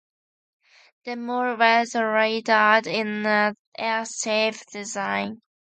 [1.05, 5.43] The mall was laid out in an "S" shape design.